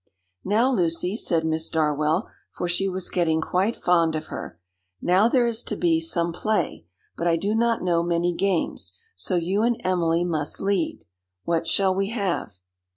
[0.43, 4.59] "Now, Lucy," said Miss Darwell, for she was getting quite fond of her,
[4.99, 9.35] "now there is to be some play, but I do not know many games; so
[9.35, 11.05] you and Emily must lead.
[11.43, 12.53] What shall we have?"